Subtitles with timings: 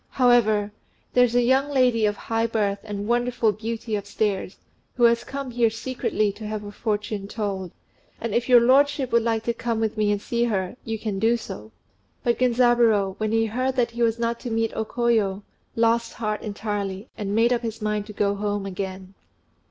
[0.09, 0.71] However,
[1.13, 4.57] there's a young lady of high birth and wonderful beauty upstairs,
[4.95, 7.69] who has come here secretly to have her fortune told;
[8.19, 11.19] and if your lordship would like to come with me and see her, you can
[11.19, 11.71] do so."
[12.23, 15.43] But Genzaburô, when he heard that he was not to meet O Koyo,
[15.75, 19.13] lost heart entirely, and made up his mind to go home again.